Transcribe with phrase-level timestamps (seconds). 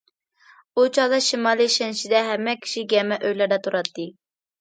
[0.79, 4.09] ئۇ چاغدا شىمالىي شەنشىدە ھەممە كىشى گەمە ئۆيلەردە تۇراتتى.